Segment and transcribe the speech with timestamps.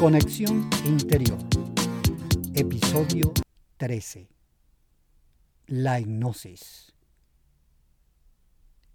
[0.00, 1.38] Conexión Interior.
[2.54, 3.32] Episodio
[3.76, 4.30] 13.
[5.66, 6.94] La hipnosis.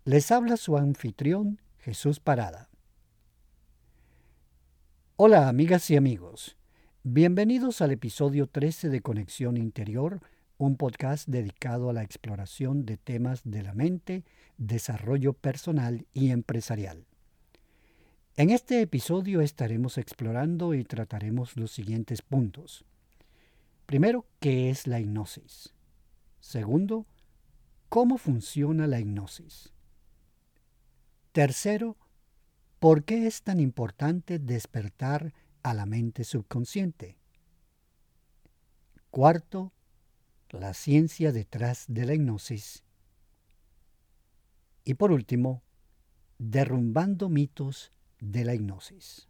[0.05, 2.69] Les habla su anfitrión, Jesús Parada.
[5.15, 6.57] Hola amigas y amigos,
[7.05, 10.19] bienvenidos al episodio 13 de Conexión Interior,
[10.59, 14.25] un podcast dedicado a la exploración de temas de la mente,
[14.59, 17.07] desarrollo personal y empresarial.
[18.37, 22.85] En este episodio estaremos explorando y trataremos los siguientes puntos.
[23.87, 25.73] Primero, ¿qué es la hipnosis?
[26.41, 27.07] Segundo,
[27.89, 29.73] ¿cómo funciona la hipnosis?
[31.33, 31.97] Tercero,
[32.79, 37.17] ¿por qué es tan importante despertar a la mente subconsciente?
[39.11, 39.73] Cuarto,
[40.51, 42.85] la ciencia detrás de la hipnosis.
[44.85, 45.63] Y por último,
[46.37, 49.29] derrumbando mitos de la hipnosis.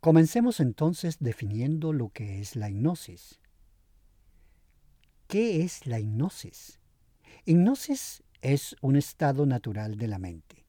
[0.00, 3.40] Comencemos entonces definiendo lo que es la hipnosis.
[5.28, 6.78] ¿Qué es la hipnosis?
[7.46, 10.64] Hipnosis es un estado natural de la mente.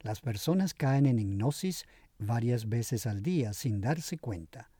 [0.00, 1.84] Las personas caen en hipnosis
[2.18, 4.70] varias veces al día sin darse cuenta.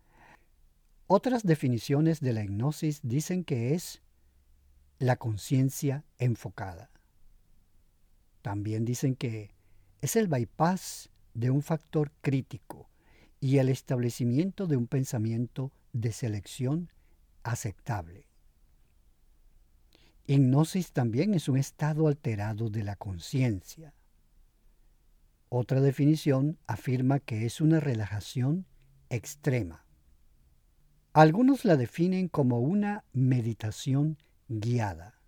[1.06, 4.02] Otras definiciones de la hipnosis dicen que es
[4.98, 6.90] la conciencia enfocada.
[8.42, 9.50] También dicen que
[10.00, 12.88] es el bypass de un factor crítico
[13.40, 16.90] y el establecimiento de un pensamiento de selección
[17.42, 18.25] aceptable.
[20.28, 23.94] Hipnosis también es un estado alterado de la conciencia.
[25.48, 28.66] Otra definición afirma que es una relajación
[29.08, 29.86] extrema.
[31.12, 35.20] Algunos la definen como una meditación guiada.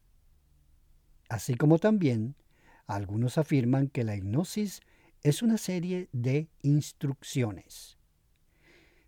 [1.29, 2.35] Así como también
[2.87, 4.81] algunos afirman que la hipnosis
[5.23, 7.99] es una serie de instrucciones.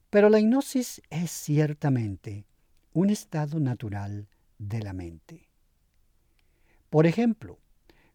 [0.09, 2.47] Pero la hipnosis es ciertamente
[2.93, 4.28] un estado natural
[4.59, 5.50] de la mente.
[6.91, 7.61] Por ejemplo,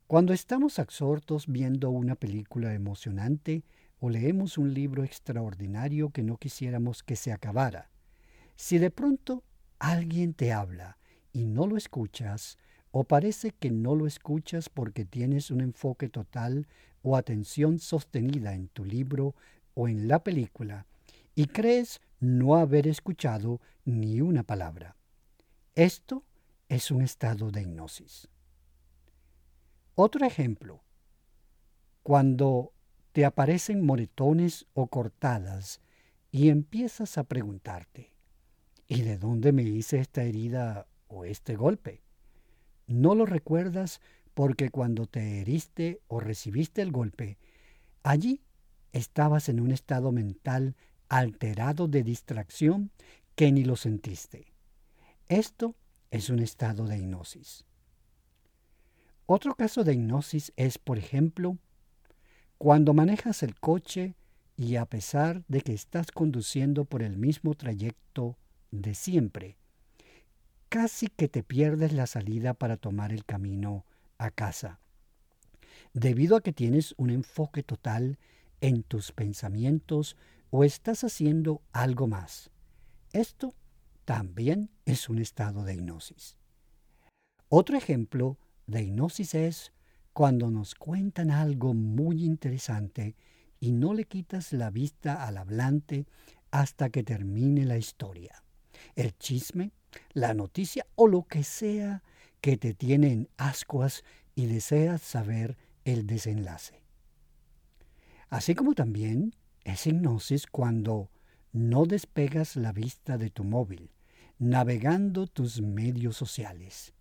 [0.06, 3.64] cuando estamos absortos viendo una película emocionante
[4.02, 7.90] o leemos un libro extraordinario que no quisiéramos que se acabara,
[8.58, 9.44] si de pronto
[9.80, 10.98] alguien te habla
[11.32, 12.58] y no lo escuchas,
[12.92, 16.68] o parece que no lo escuchas porque tienes un enfoque total
[17.02, 19.36] o atención sostenida en tu libro
[19.74, 20.86] o en la película,
[21.34, 24.98] y crees no haber escuchado ni una palabra.
[25.76, 26.24] Esto
[26.68, 28.28] es un estado de hipnosis.
[29.96, 30.84] Otro ejemplo,
[32.04, 32.74] cuando
[33.12, 35.82] te aparecen moretones o cortadas
[36.32, 38.16] y empiezas a preguntarte,
[38.88, 42.04] ¿Y de dónde me hice esta herida o este golpe?
[42.88, 44.00] No lo recuerdas
[44.34, 47.38] porque cuando te heriste o recibiste el golpe,
[48.04, 48.42] allí
[48.92, 50.76] estabas en un estado mental
[51.10, 52.92] alterado de distracción
[53.36, 54.54] que ni lo sentiste.
[55.30, 55.76] Esto
[56.12, 57.65] es un estado de hipnosis.
[59.28, 61.58] Otro caso de hipnosis es, por ejemplo,
[62.58, 64.16] cuando manejas el coche
[64.56, 68.38] y a pesar de que estás conduciendo por el mismo trayecto
[68.72, 69.58] de siempre.
[70.70, 73.86] Casi que te pierdes la salida para tomar el camino
[74.18, 74.80] a casa,
[75.94, 78.18] debido a que tienes un enfoque total
[78.62, 80.16] en tus pensamientos
[80.52, 82.52] o estás haciendo algo más.
[83.12, 83.54] Esto
[84.06, 86.38] también es un estado de hipnosis.
[87.50, 89.72] Otro ejemplo de hipnosis es
[90.14, 93.16] cuando nos cuentan algo muy interesante
[93.60, 96.06] y no le quitas la vista al hablante
[96.52, 98.46] hasta que termine la historia
[98.96, 99.72] el chisme,
[100.14, 102.04] la noticia o lo que sea
[102.42, 104.04] que te tiene en ascuas
[104.36, 106.82] y deseas saber el desenlace.
[108.30, 111.10] Así como también es hipnosis cuando
[111.52, 113.92] no despegas la vista de tu móvil,
[114.38, 116.94] navegando tus medios sociales.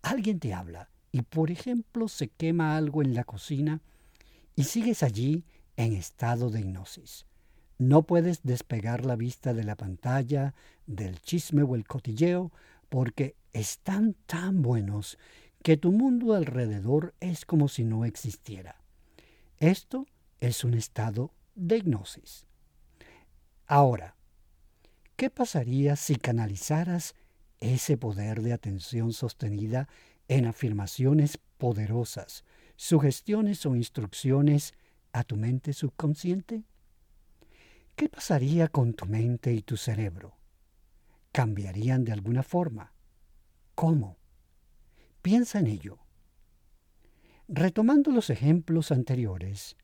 [0.00, 3.80] Alguien te habla y, por ejemplo, se quema algo en la cocina
[4.56, 5.44] y sigues allí
[5.76, 7.26] en estado de hipnosis.
[7.78, 10.54] No puedes despegar la vista de la pantalla,
[10.86, 12.50] del chisme o el cotilleo,
[12.88, 15.18] porque están tan buenos
[15.62, 18.76] que tu mundo alrededor es como si no existiera.
[19.58, 20.06] Esto
[20.40, 22.46] es un estado de hipnosis.
[23.66, 24.16] Ahora,
[25.16, 27.14] ¿qué pasaría si canalizaras
[27.60, 29.88] ese poder de atención sostenida
[30.36, 32.44] en afirmaciones poderosas,
[32.76, 34.72] sugestiones o instrucciones
[35.12, 36.64] a tu mente subconsciente?
[37.96, 40.38] ¿Qué pasaría con tu mente y tu cerebro?
[41.32, 42.94] ¿Cambiarían de alguna forma?
[43.74, 44.16] ¿Cómo?
[45.20, 45.98] Piensa en ello.
[47.48, 49.76] Retomando los ejemplos anteriores,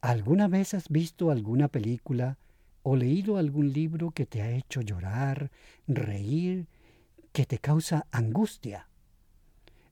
[0.00, 2.38] ¿alguna vez has visto alguna película
[2.82, 5.52] o leído algún libro que te ha hecho llorar,
[5.86, 6.66] reír,
[7.32, 8.88] que te causa angustia?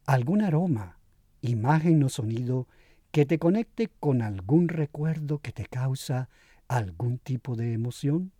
[0.07, 0.99] ¿Algún aroma,
[1.41, 2.69] imagen o sonido
[3.11, 6.29] que te conecte con algún recuerdo que te causa
[6.69, 8.33] algún tipo de emoción?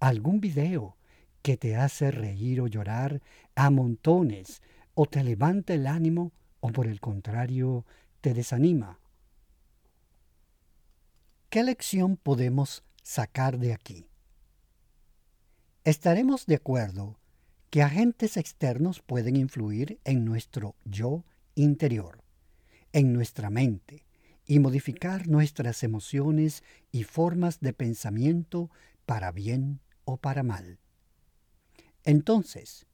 [0.00, 0.96] ¿Algún video
[1.46, 3.22] que te hace reír o llorar
[3.54, 4.62] a montones
[4.94, 7.86] o te levanta el ánimo o por el contrario
[8.20, 8.98] te desanima.
[11.50, 14.08] ¿Qué lección podemos sacar de aquí?
[15.84, 17.16] Estaremos de acuerdo
[17.76, 22.24] que agentes externos pueden influir en nuestro yo interior,
[22.94, 24.06] en nuestra mente,
[24.46, 28.70] y modificar nuestras emociones y formas de pensamiento
[29.04, 30.78] para bien o para mal.
[32.04, 32.86] Entonces,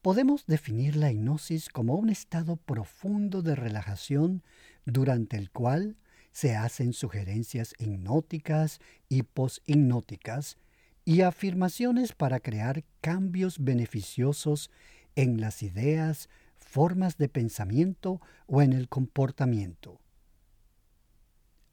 [0.00, 4.42] podemos definir la hipnosis como un estado profundo de relajación
[4.86, 5.98] durante el cual
[6.32, 8.80] se hacen sugerencias hipnóticas
[9.10, 10.56] y poshipnóticas
[11.06, 14.72] y afirmaciones para crear cambios beneficiosos
[15.14, 20.00] en las ideas, formas de pensamiento o en el comportamiento.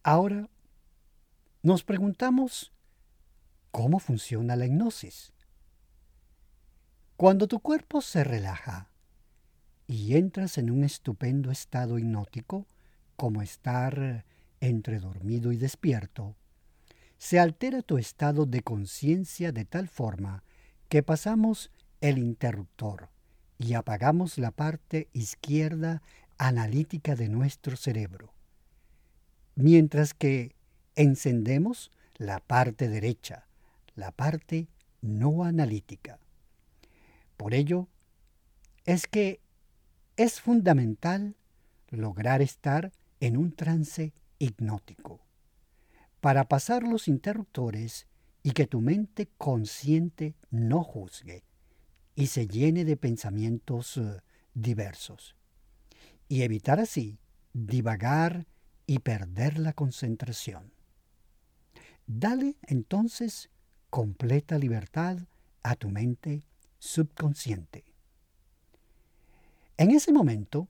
[0.03, 0.49] Ahora,
[1.63, 2.71] nos preguntamos,
[3.71, 5.33] ¿cómo funciona la hipnosis?
[7.17, 8.91] Cuando tu cuerpo se relaja
[9.87, 12.67] y entras en un estupendo estado hipnótico,
[13.15, 14.25] como estar
[14.59, 16.35] entre dormido y despierto,
[17.23, 20.43] se altera tu estado de conciencia de tal forma
[20.89, 21.71] que pasamos
[22.01, 23.07] el interruptor
[23.57, 26.01] y apagamos la parte izquierda
[26.37, 28.33] analítica de nuestro cerebro,
[29.55, 30.53] mientras que
[30.97, 33.47] encendemos la parte derecha,
[33.95, 34.67] la parte
[34.99, 36.19] no analítica.
[37.37, 37.87] Por ello,
[38.83, 39.39] es que
[40.17, 41.37] es fundamental
[41.87, 42.91] lograr estar
[43.21, 45.22] en un trance hipnótico
[46.23, 48.07] para pasar los interruptores
[48.43, 51.43] y que tu mente consciente no juzgue
[52.15, 54.21] y se llene de pensamientos eh,
[54.53, 55.35] diversos
[56.29, 57.19] y evitar así
[57.51, 58.47] divagar
[58.85, 60.71] y perder la concentración.
[62.07, 63.49] Dale entonces
[63.89, 65.17] completa libertad
[65.61, 66.45] a tu mente
[66.79, 67.83] subconsciente.
[69.75, 70.69] En ese momento,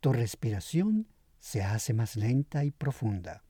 [0.00, 1.08] tu respiración
[1.40, 3.42] se hace más lenta y profunda.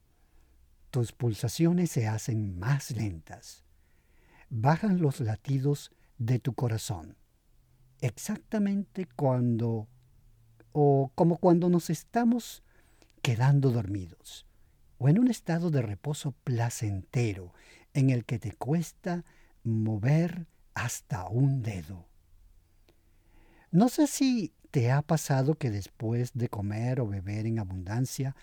[0.93, 3.65] Tus pulsaciones se hacen más lentas.
[4.51, 7.17] Bajan los latidos de tu corazón.
[8.03, 9.89] Exactamente cuando
[10.73, 12.63] o como cuando nos estamos
[13.23, 14.47] quedando dormidos
[14.99, 17.55] o en un estado de reposo placentero
[17.95, 19.25] en el que te cuesta
[19.65, 22.07] mover hasta un dedo.
[23.71, 28.37] No sé si te ha pasado que después de comer o beber en abundancia,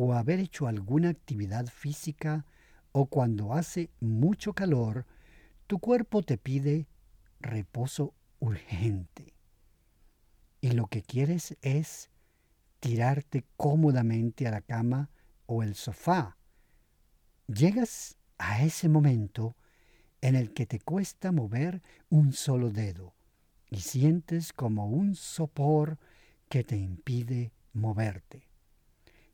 [0.00, 2.46] o haber hecho alguna actividad física,
[2.92, 5.06] o cuando hace mucho calor,
[5.66, 6.86] tu cuerpo te pide
[7.40, 9.34] reposo urgente.
[10.60, 12.10] Y lo que quieres es
[12.78, 15.10] tirarte cómodamente a la cama
[15.46, 16.36] o el sofá.
[17.48, 19.56] Llegas a ese momento
[20.20, 23.16] en el que te cuesta mover un solo dedo
[23.68, 25.98] y sientes como un sopor
[26.48, 28.47] que te impide moverte.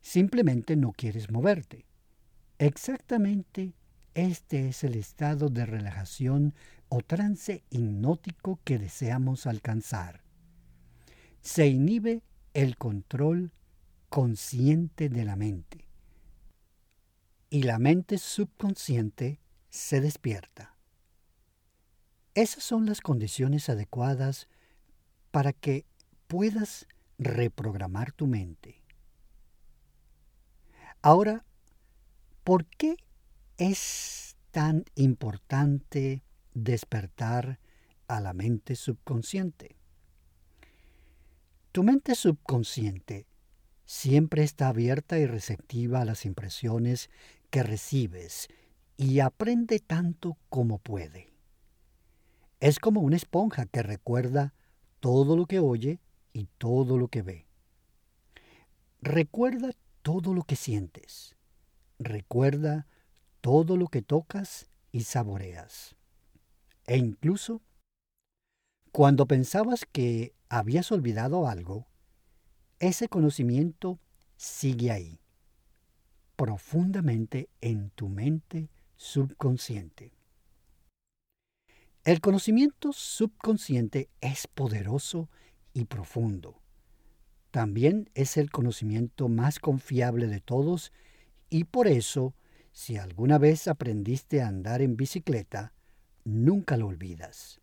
[0.05, 1.87] Simplemente no quieres moverte.
[2.59, 3.73] Exactamente
[4.13, 6.55] este es el estado de relajación
[6.91, 10.23] o trance hipnótico que deseamos alcanzar.
[11.41, 13.51] Se inhibe el control
[14.11, 15.89] consciente de la mente
[17.49, 20.77] y la mente subconsciente se despierta.
[22.35, 24.49] Esas son las condiciones adecuadas
[25.31, 25.87] para que
[26.27, 28.84] puedas reprogramar tu mente.
[31.07, 31.45] Ahora,
[32.45, 32.97] ¿por qué
[33.59, 36.23] es tan importante
[36.55, 37.61] despertar
[38.09, 39.77] a la mente subconsciente?
[41.73, 43.27] Tu mente subconsciente
[43.85, 47.11] siempre está abierta y receptiva a las impresiones
[47.51, 48.49] que recibes
[48.97, 51.35] y aprende tanto como puede.
[52.61, 54.55] Es como una esponja que recuerda
[55.01, 56.01] todo lo que oye
[56.33, 57.47] y todo lo que ve.
[59.03, 59.69] Recuerda
[60.05, 61.35] todo lo que sientes.
[61.99, 62.87] Recuerda
[63.41, 65.97] todo lo que tocas y saboreas.
[66.87, 67.63] E incluso
[68.93, 71.87] cuando pensabas que habías olvidado algo,
[72.81, 73.99] ese conocimiento
[74.37, 75.21] sigue ahí,
[76.37, 80.13] profundamente en tu mente subconsciente.
[82.05, 85.31] El conocimiento subconsciente es poderoso
[85.73, 86.61] y profundo.
[87.55, 90.91] También es el conocimiento más confiable de todos
[91.51, 92.35] y por eso,
[92.73, 95.73] si alguna vez aprendiste a andar en bicicleta,
[96.25, 97.61] nunca lo olvidas.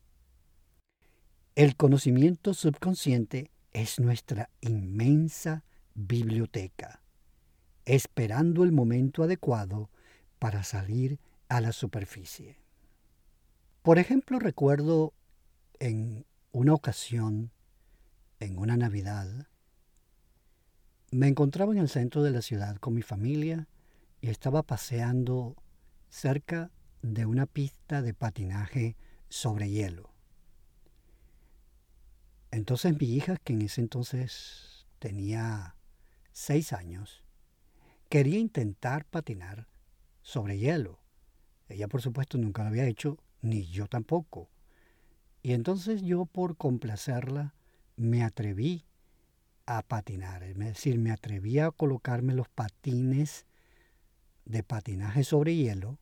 [1.55, 7.01] El conocimiento subconsciente es nuestra inmensa biblioteca,
[7.83, 9.89] esperando el momento adecuado
[10.39, 11.19] para salir
[11.49, 12.55] a la superficie.
[13.81, 15.11] Por ejemplo, recuerdo
[15.79, 17.51] en una ocasión,
[18.39, 19.49] en una Navidad,
[21.11, 23.67] me encontraba en el centro de la ciudad con mi familia
[24.21, 25.57] y estaba paseando
[26.09, 28.95] cerca de una pista de patinaje
[29.27, 30.09] sobre hielo.
[32.49, 35.75] Entonces mi hija, que en ese entonces tenía
[36.31, 37.23] seis años,
[38.07, 39.67] quería intentar patinar
[40.21, 40.99] sobre hielo.
[41.67, 44.49] Ella por supuesto nunca lo había hecho, ni yo tampoco.
[45.43, 47.53] Y entonces yo por complacerla
[47.97, 48.85] me atreví
[49.77, 53.45] a patinar, es decir, me atreví a colocarme los patines
[54.43, 55.97] de patinaje sobre hielo,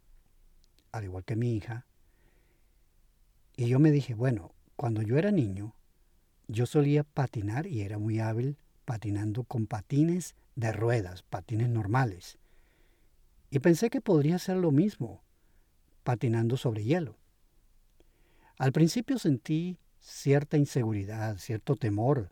[0.91, 1.85] al igual que mi hija.
[3.55, 5.75] Y yo me dije, bueno, cuando yo era niño,
[6.47, 12.39] yo solía patinar y era muy hábil patinando con patines de ruedas, patines normales.
[13.51, 15.21] Y pensé que podría hacer lo mismo,
[16.03, 17.17] patinando sobre hielo.
[18.57, 22.31] Al principio sentí cierta inseguridad, cierto temor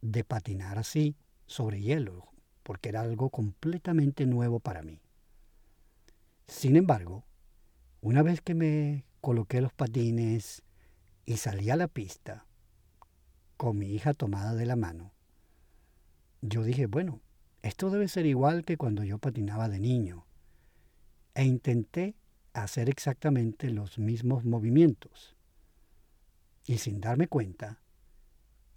[0.00, 1.16] de patinar así
[1.46, 2.28] sobre hielo,
[2.62, 5.00] porque era algo completamente nuevo para mí.
[6.46, 7.24] Sin embargo,
[8.00, 10.62] una vez que me coloqué los patines
[11.26, 12.46] y salí a la pista,
[13.56, 15.12] con mi hija tomada de la mano,
[16.42, 17.20] yo dije, bueno,
[17.62, 20.24] esto debe ser igual que cuando yo patinaba de niño.
[21.34, 22.16] E intenté
[22.52, 25.36] hacer exactamente los mismos movimientos.
[26.66, 27.80] Y sin darme cuenta,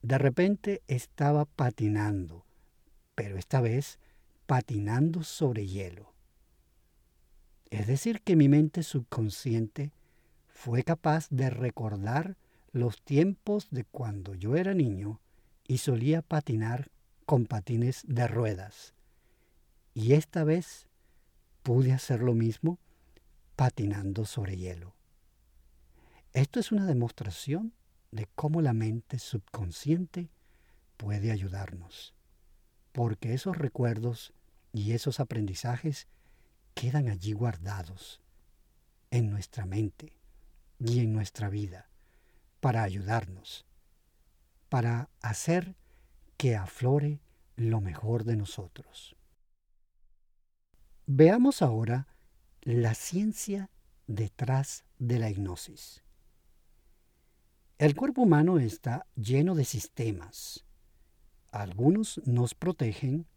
[0.04, 2.46] de repente estaba patinando,
[3.16, 4.00] pero esta vez
[4.46, 6.14] patinando sobre hielo.
[7.72, 9.94] Es decir, que mi mente subconsciente
[10.50, 12.36] fue capaz de recordar
[12.74, 15.22] los tiempos de cuando yo era niño
[15.68, 16.92] y solía patinar
[17.26, 18.94] con patines de ruedas.
[19.94, 20.88] Y esta vez
[21.64, 22.78] pude hacer lo mismo
[23.56, 24.94] patinando sobre hielo.
[26.34, 27.74] Esto es una demostración
[28.14, 30.30] de cómo la mente subconsciente
[30.98, 32.14] puede ayudarnos,
[32.92, 34.34] porque esos recuerdos
[34.72, 36.08] y esos aprendizajes
[36.76, 38.22] quedan allí guardados
[39.10, 40.14] en nuestra mente
[40.80, 41.90] y en nuestra vida
[42.60, 43.66] para ayudarnos,
[44.70, 45.76] para hacer
[46.38, 47.20] que aflore
[47.56, 49.16] lo mejor de nosotros.
[51.08, 52.08] Veamos ahora
[52.62, 53.70] la ciencia
[54.08, 56.03] detrás de la hipnosis.
[57.84, 60.64] El cuerpo humano está lleno de sistemas.
[61.52, 63.28] Algunos nos protegen,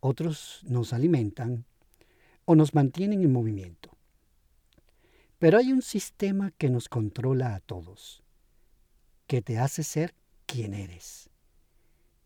[0.00, 1.64] otros nos alimentan
[2.44, 3.96] o nos mantienen en movimiento.
[5.38, 8.22] Pero hay un sistema que nos controla a todos
[9.26, 11.30] que te hace ser quien eres.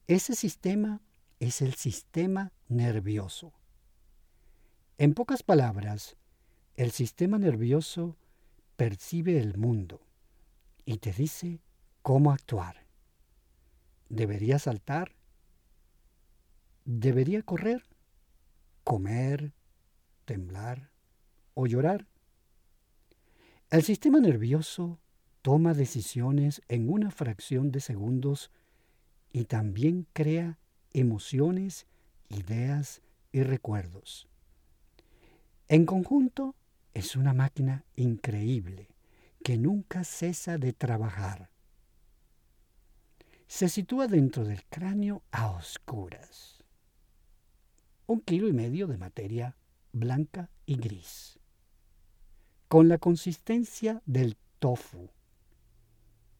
[0.09, 1.00] Ese sistema
[1.38, 3.52] es el sistema nervioso.
[4.97, 6.16] En pocas palabras,
[6.75, 8.16] el sistema nervioso
[8.76, 10.08] percibe el mundo
[10.88, 11.61] y te dice
[12.00, 12.87] cómo actuar.
[14.09, 15.12] ¿Debería saltar?
[16.87, 17.85] ¿Debería correr?
[18.85, 19.52] ¿Comer?
[20.25, 20.88] ¿Temblar?
[21.52, 22.07] ¿O llorar?
[23.68, 24.99] El sistema nervioso
[25.42, 28.50] toma decisiones en una fracción de segundos
[29.30, 30.59] y también crea
[30.95, 31.87] emociones,
[32.30, 34.26] ideas y recuerdos.
[35.68, 36.54] En conjunto,
[36.95, 38.88] es una máquina increíble
[39.42, 41.50] que nunca cesa de trabajar.
[43.47, 46.62] Se sitúa dentro del cráneo a oscuras.
[48.07, 49.57] Un kilo y medio de materia
[49.92, 51.38] blanca y gris,
[52.68, 55.11] con la consistencia del tofu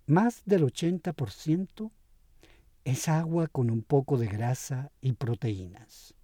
[0.09, 1.91] más del 80%
[2.85, 6.15] es agua con un poco de grasa y proteínas.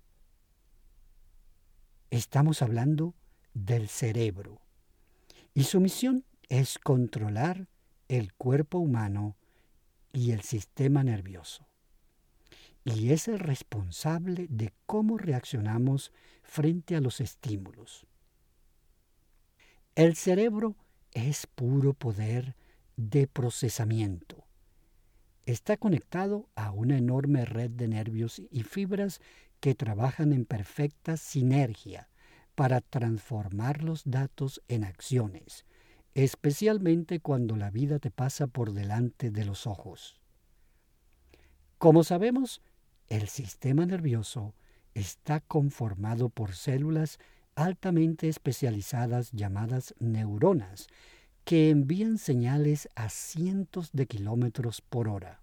[2.11, 3.15] Estamos hablando
[3.53, 4.63] del cerebro
[5.53, 7.69] y su misión es controlar
[8.09, 9.37] el cuerpo humano
[10.13, 11.67] y el sistema nervioso.
[12.85, 18.07] Y es el responsable de cómo reaccionamos frente a los estímulos.
[19.95, 20.77] El cerebro
[21.13, 22.57] es puro poder
[22.97, 24.45] de procesamiento.
[25.47, 29.21] está conectado a una enorme red de nervios y fibras
[29.61, 32.09] que trabajan en perfecta sinergia
[32.55, 35.67] para transformar los datos en acciones,
[36.15, 40.21] especialmente cuando la vida te pasa por delante de los ojos.
[41.79, 42.63] Como sabemos,
[43.09, 44.55] el sistema nervioso
[44.95, 47.19] está conformado por células
[47.57, 50.89] altamente especializadas llamadas neuronas,
[51.45, 55.41] que envían señales a cientos de kilómetros por hora.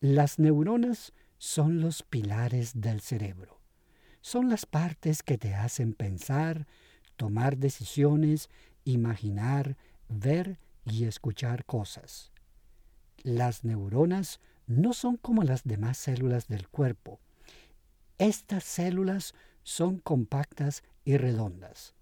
[0.00, 3.60] Las neuronas son los pilares del cerebro.
[4.20, 6.66] Son las partes que te hacen pensar,
[7.16, 8.48] tomar decisiones,
[8.92, 9.76] imaginar,
[10.08, 12.32] ver y escuchar cosas.
[13.22, 17.20] Las neuronas no son como las demás células del cuerpo.
[18.18, 21.94] Estas células son compactas y redondas,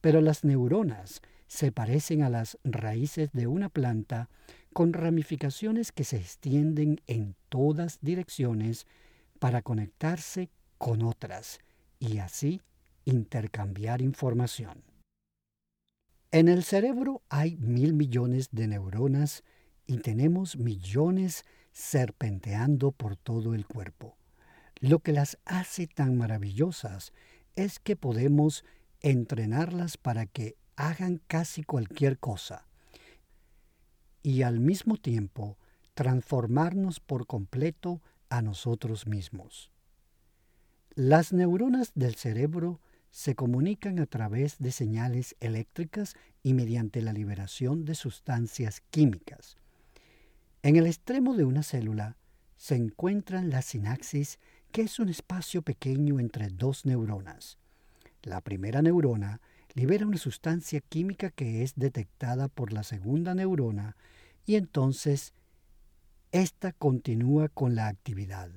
[0.00, 4.28] pero las neuronas se parecen a las raíces de una planta
[4.72, 8.86] con ramificaciones que se extienden en todas direcciones
[9.38, 11.60] para conectarse con otras
[11.98, 12.62] y así
[13.04, 14.91] intercambiar información.
[16.32, 19.44] En el cerebro hay mil millones de neuronas
[19.86, 24.16] y tenemos millones serpenteando por todo el cuerpo.
[24.80, 27.12] Lo que las hace tan maravillosas
[27.54, 28.64] es que podemos
[29.00, 32.66] entrenarlas para que hagan casi cualquier cosa
[34.22, 35.58] y al mismo tiempo
[35.92, 39.70] transformarnos por completo a nosotros mismos.
[40.94, 42.80] Las neuronas del cerebro
[43.12, 49.58] se comunican a través de señales eléctricas y mediante la liberación de sustancias químicas.
[50.62, 52.16] En el extremo de una célula
[52.56, 54.38] se encuentran la sinapsis,
[54.72, 57.58] que es un espacio pequeño entre dos neuronas.
[58.22, 59.42] La primera neurona
[59.74, 63.94] libera una sustancia química que es detectada por la segunda neurona
[64.46, 65.34] y entonces
[66.30, 68.50] ésta continúa con la actividad.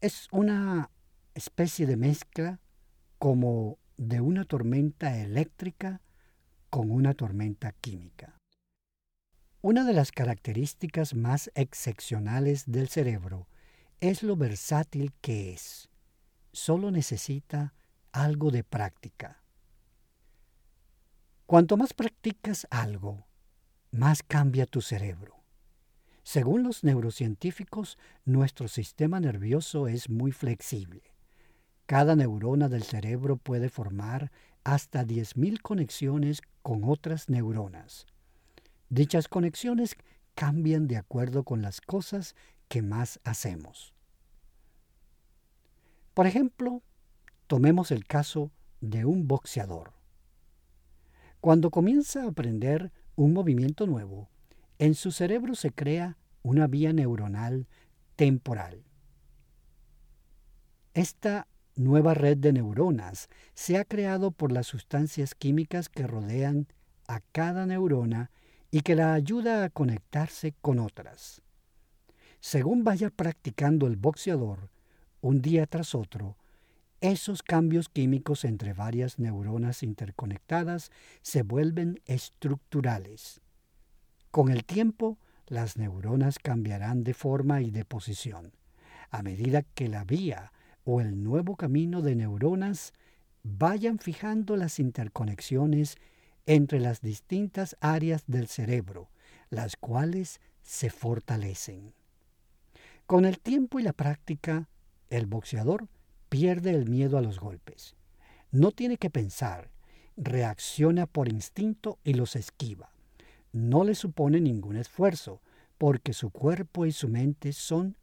[0.00, 0.90] Es una
[1.34, 2.58] especie de mezcla
[3.22, 6.00] como de una tormenta eléctrica
[6.70, 8.36] con una tormenta química.
[9.60, 13.46] Una de las características más excepcionales del cerebro
[14.00, 15.88] es lo versátil que es.
[16.52, 17.74] Solo necesita
[18.10, 19.40] algo de práctica.
[21.46, 23.28] Cuanto más practicas algo,
[23.92, 25.44] más cambia tu cerebro.
[26.24, 31.11] Según los neurocientíficos, nuestro sistema nervioso es muy flexible.
[31.92, 34.32] Cada neurona del cerebro puede formar
[34.64, 38.06] hasta 10.000 conexiones con otras neuronas.
[38.88, 39.96] Dichas conexiones
[40.34, 42.34] cambian de acuerdo con las cosas
[42.68, 43.92] que más hacemos.
[46.14, 46.80] Por ejemplo,
[47.46, 48.50] tomemos el caso
[48.80, 49.92] de un boxeador.
[51.42, 54.30] Cuando comienza a aprender un movimiento nuevo,
[54.78, 57.66] en su cerebro se crea una vía neuronal
[58.16, 58.82] temporal.
[60.94, 66.66] Esta nueva red de neuronas se ha creado por las sustancias químicas que rodean
[67.08, 68.30] a cada neurona
[68.70, 71.42] y que la ayuda a conectarse con otras.
[72.40, 74.70] Según vaya practicando el boxeador,
[75.20, 76.36] un día tras otro,
[77.00, 83.40] esos cambios químicos entre varias neuronas interconectadas se vuelven estructurales.
[84.30, 88.52] Con el tiempo, las neuronas cambiarán de forma y de posición,
[89.10, 90.51] a medida que la vía
[90.84, 92.92] o el nuevo camino de neuronas
[93.42, 95.96] vayan fijando las interconexiones
[96.46, 99.08] entre las distintas áreas del cerebro,
[99.50, 101.92] las cuales se fortalecen.
[103.06, 104.68] Con el tiempo y la práctica,
[105.10, 105.88] el boxeador
[106.28, 107.94] pierde el miedo a los golpes.
[108.50, 109.70] No tiene que pensar,
[110.16, 112.90] reacciona por instinto y los esquiva.
[113.52, 115.42] No le supone ningún esfuerzo,
[115.76, 117.96] porque su cuerpo y su mente son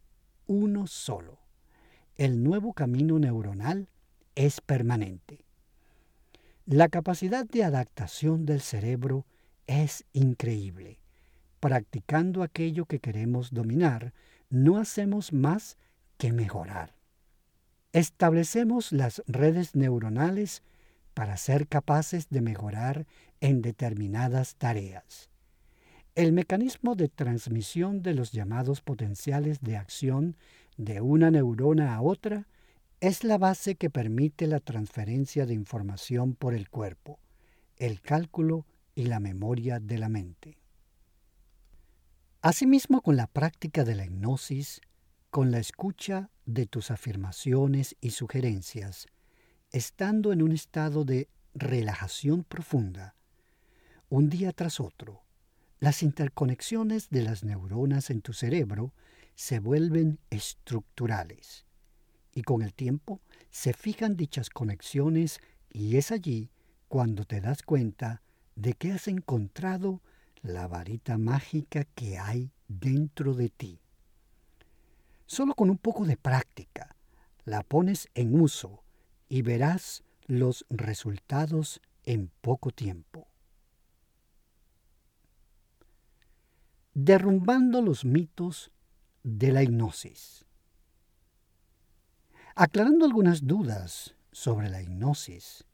[0.46, 1.39] uno solo.
[2.20, 3.88] El nuevo camino neuronal
[4.34, 5.46] es permanente.
[6.66, 9.24] La capacidad de adaptación del cerebro
[9.66, 11.00] es increíble.
[11.60, 14.12] Practicando aquello que queremos dominar,
[14.50, 15.78] no hacemos más
[16.18, 16.94] que mejorar.
[17.94, 20.62] Establecemos las redes neuronales
[21.14, 23.06] para ser capaces de mejorar
[23.40, 25.30] en determinadas tareas.
[26.16, 30.36] El mecanismo de transmisión de los llamados potenciales de acción
[30.80, 32.48] de una neurona a otra
[33.00, 37.20] es la base que permite la transferencia de información por el cuerpo,
[37.76, 40.56] el cálculo y la memoria de la mente.
[42.40, 44.80] Asimismo, con la práctica de la hipnosis,
[45.28, 49.06] con la escucha de tus afirmaciones y sugerencias,
[49.72, 53.16] estando en un estado de relajación profunda,
[54.08, 55.24] un día tras otro,
[55.78, 58.94] las interconexiones de las neuronas en tu cerebro
[59.40, 61.64] se vuelven estructurales
[62.34, 66.50] y con el tiempo se fijan dichas conexiones y es allí
[66.88, 68.20] cuando te das cuenta
[68.54, 70.02] de que has encontrado
[70.42, 73.80] la varita mágica que hay dentro de ti.
[75.24, 76.94] Solo con un poco de práctica
[77.46, 78.84] la pones en uso
[79.26, 83.26] y verás los resultados en poco tiempo.
[86.92, 88.70] Derrumbando los mitos
[89.22, 90.44] de la hipnosis.
[92.54, 95.64] Aclarando algunas dudas sobre la hipnosis,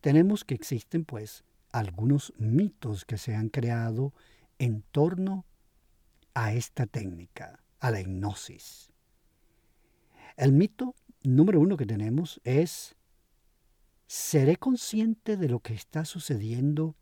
[0.00, 4.12] tenemos que existen pues algunos mitos que se han creado
[4.58, 5.44] en torno
[6.34, 8.90] a esta técnica, a la hipnosis.
[10.36, 12.96] El mito número uno que tenemos es,
[14.06, 16.96] ¿seré consciente de lo que está sucediendo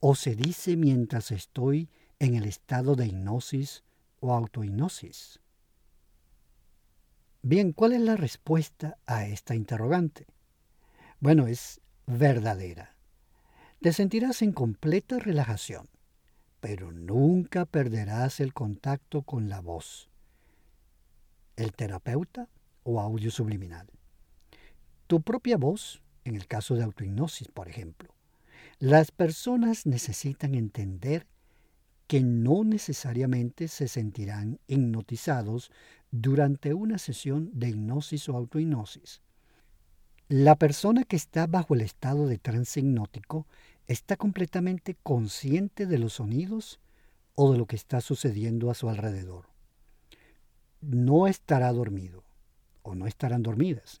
[0.00, 3.84] o se dice mientras estoy en el estado de hipnosis
[4.20, 5.40] o autohipnosis?
[7.42, 10.26] Bien, ¿cuál es la respuesta a esta interrogante?
[11.20, 12.94] Bueno, es verdadera.
[13.80, 15.88] Te sentirás en completa relajación,
[16.60, 20.10] pero nunca perderás el contacto con la voz,
[21.56, 22.48] el terapeuta
[22.82, 23.86] o audio subliminal.
[25.06, 28.14] Tu propia voz, en el caso de autohipnosis, por ejemplo.
[28.78, 31.26] Las personas necesitan entender
[32.10, 35.70] que no necesariamente se sentirán hipnotizados
[36.10, 39.22] durante una sesión de hipnosis o autohipnosis.
[40.28, 43.46] La persona que está bajo el estado de trance hipnótico
[43.86, 46.80] está completamente consciente de los sonidos
[47.36, 49.46] o de lo que está sucediendo a su alrededor.
[50.80, 52.24] No estará dormido
[52.82, 54.00] o no estarán dormidas.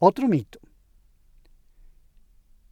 [0.00, 0.58] Otro mito.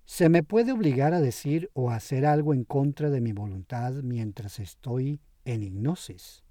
[0.07, 4.61] ¿Se me puede obligar a decir o hacer algo en contra de mi voluntad mientras
[4.61, 6.45] estoy en hipnosis?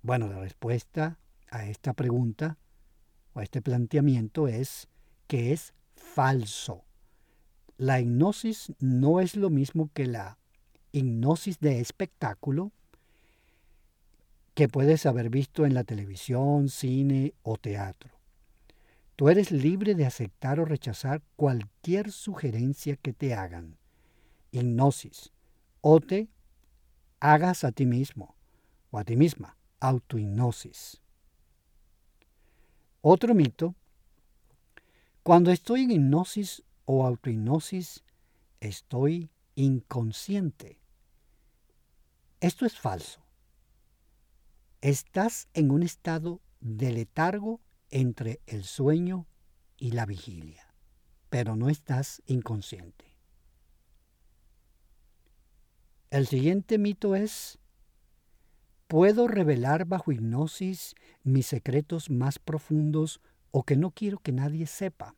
[0.00, 1.18] Bueno, la respuesta
[1.50, 2.56] a esta pregunta
[3.34, 4.88] o a este planteamiento es
[5.26, 6.84] que es falso.
[7.76, 10.38] La hipnosis no es lo mismo que la
[10.92, 12.72] hipnosis de espectáculo
[14.54, 18.17] que puedes haber visto en la televisión, cine o teatro.
[19.18, 23.76] Tú eres libre de aceptar o rechazar cualquier sugerencia que te hagan.
[24.52, 25.32] Hipnosis.
[25.80, 26.28] O te
[27.18, 28.36] hagas a ti mismo
[28.92, 29.56] o a ti misma.
[29.80, 31.02] Autohipnosis.
[33.00, 33.74] Otro mito.
[35.24, 38.04] Cuando estoy en hipnosis o autohipnosis,
[38.60, 40.78] estoy inconsciente.
[42.38, 43.20] Esto es falso.
[44.80, 49.26] Estás en un estado de letargo entre el sueño
[49.76, 50.74] y la vigilia,
[51.30, 53.16] pero no estás inconsciente.
[56.10, 57.58] El siguiente mito es,
[58.86, 63.20] ¿puedo revelar bajo hipnosis mis secretos más profundos
[63.50, 65.16] o que no quiero que nadie sepa?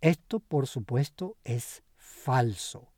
[0.00, 2.92] Esto, por supuesto, es falso.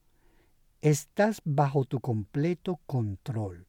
[0.83, 3.67] Estás bajo tu completo control.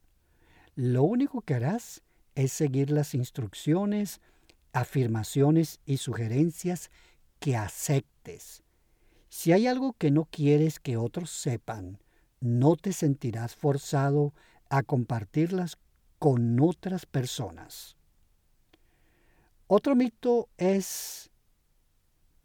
[0.74, 2.02] Lo único que harás
[2.34, 4.20] es seguir las instrucciones
[4.72, 6.90] afirmaciones y sugerencias
[7.38, 8.62] que aceptes.
[9.28, 11.98] Si hay algo que no quieres que otros sepan,
[12.40, 14.34] no te sentirás forzado
[14.68, 15.78] a compartirlas
[16.18, 17.96] con otras personas.
[19.66, 21.30] Otro mito es,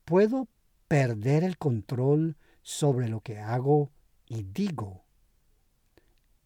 [0.06, 0.48] ¿puedo
[0.88, 3.92] perder el control sobre lo que hago
[4.26, 5.04] y digo?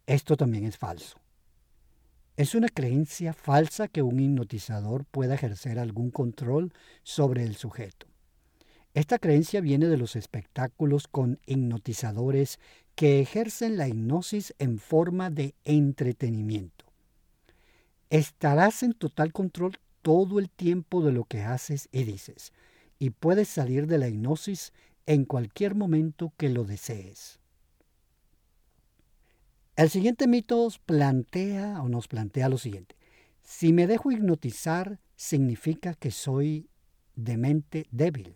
[0.08, 1.21] Esto también es falso.
[2.42, 6.74] Es una creencia falsa que un hipnotizador pueda ejercer algún control
[7.04, 8.08] sobre el sujeto.
[8.96, 12.58] Esta creencia viene de los espectáculos con hipnotizadores
[12.96, 16.86] que ejercen la hipnosis en forma de entretenimiento.
[18.10, 22.54] Estarás en total control todo el tiempo de lo que haces y dices,
[22.98, 24.74] y puedes salir de la hipnosis
[25.06, 27.41] en cualquier momento que lo desees.
[29.76, 32.96] El siguiente mito plantea o nos plantea lo siguiente.
[33.42, 36.70] Si me dejo hipnotizar, significa que soy
[37.16, 38.36] de mente débil.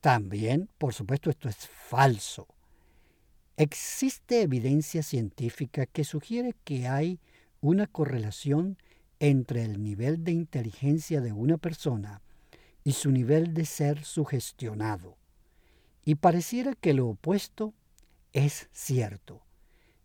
[0.00, 2.46] También, por supuesto, esto es falso.
[3.56, 7.20] Existe evidencia científica que sugiere que hay
[7.60, 8.78] una correlación
[9.20, 12.22] entre el nivel de inteligencia de una persona
[12.84, 15.16] y su nivel de ser sugestionado.
[16.04, 17.74] Y pareciera que lo opuesto
[18.32, 19.42] es cierto.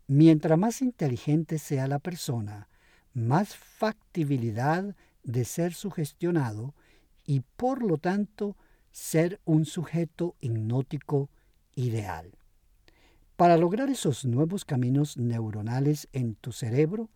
[0.06, 2.68] Mientras más inteligente sea la persona,
[3.12, 6.74] más factibilidad de ser sugestionado
[7.26, 8.56] y por lo tanto
[8.90, 11.30] ser un sujeto hipnótico
[11.74, 12.32] ideal.
[13.36, 17.08] para lograr esos nuevos caminos neuronales en tu cerebro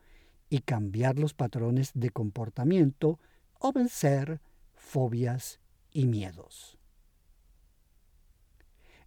[0.48, 3.18] y cambiar los patrones de comportamiento
[3.58, 4.40] o vencer
[4.74, 5.58] fobias
[5.90, 6.78] y miedos.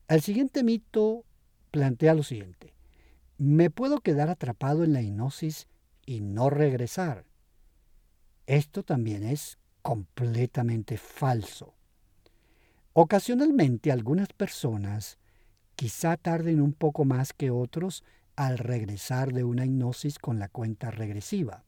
[0.07, 1.23] El siguiente mito
[1.75, 2.73] plantea lo siguiente.
[3.37, 5.67] Me puedo quedar atrapado en la hipnosis
[6.05, 7.25] y no regresar.
[8.47, 11.73] Esto también es completamente falso.
[12.93, 15.17] Ocasionalmente algunas personas
[15.75, 18.05] quizá tarden un poco más que otros
[18.37, 21.65] al regresar de una hipnosis con la cuenta regresiva.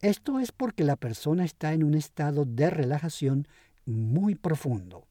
[0.00, 3.46] Esto es porque la persona está en un estado de relajación
[3.86, 5.06] muy profundo,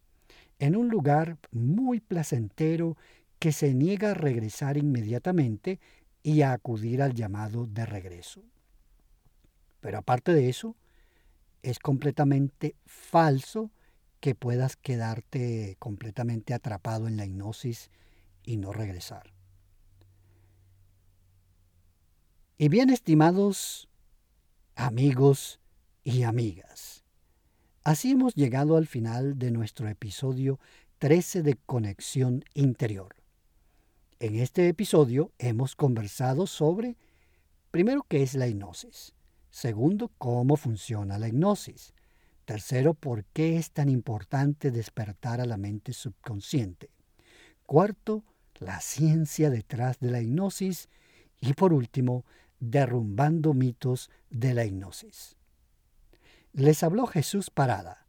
[0.59, 2.97] en un lugar muy placentero
[3.41, 5.79] que se niega a regresar inmediatamente
[6.21, 8.43] y a acudir al llamado de regreso.
[9.79, 10.75] Pero aparte de eso,
[11.63, 13.71] es completamente falso
[14.19, 17.89] que puedas quedarte completamente atrapado en la hipnosis
[18.43, 19.33] y no regresar.
[22.59, 23.89] Y bien, estimados
[24.75, 25.59] amigos
[26.03, 27.03] y amigas,
[27.83, 30.59] así hemos llegado al final de nuestro episodio
[30.99, 33.20] 13 de Conexión Interior.
[34.21, 36.95] En este episodio hemos conversado sobre,
[37.71, 39.15] primero, qué es la hipnosis,
[39.49, 41.95] segundo, cómo funciona la hipnosis,
[42.45, 46.91] tercero, por qué es tan importante despertar a la mente subconsciente,
[47.65, 48.23] cuarto,
[48.59, 50.87] la ciencia detrás de la hipnosis
[51.39, 52.23] y por último,
[52.59, 55.35] derrumbando mitos de la hipnosis.
[56.53, 58.00] Les habló Jesús Parada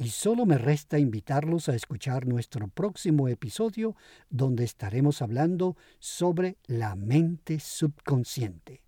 [0.00, 3.94] y solo me resta invitarlos a escuchar nuestro próximo episodio
[4.30, 8.80] donde estaremos hablando sobre la mente subconsciente.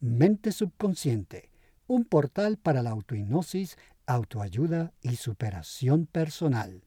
[0.00, 1.50] Mente Subconsciente,
[1.86, 6.82] un portal para la autohipnosis autoayuda y superación personal.